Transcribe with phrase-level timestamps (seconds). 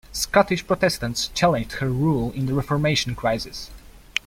[0.11, 3.69] Scottish Protestants challenged her rule in the Reformation Crisis.